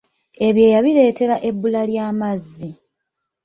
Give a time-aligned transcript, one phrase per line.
[0.47, 2.71] Ebyeeya bireetera ebbula ly'amazzi.